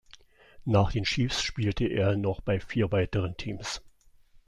[0.65, 3.81] Nach den Chiefs spielte er noch bei vier weiteren Teams.